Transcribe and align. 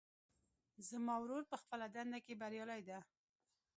زما 0.87 1.15
ورور 1.21 1.43
په 1.51 1.57
خپله 1.61 1.85
دنده 1.95 2.19
کې 2.25 2.33
بریالی 2.41 2.81
ده 2.89 2.99